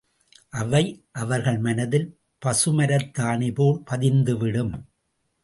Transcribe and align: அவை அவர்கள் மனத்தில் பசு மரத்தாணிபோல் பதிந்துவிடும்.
அவை 0.49 0.81
அவர்கள் 1.11 1.59
மனத்தில் 1.59 2.07
பசு 2.39 2.69
மரத்தாணிபோல் 2.79 3.79
பதிந்துவிடும். 3.91 4.73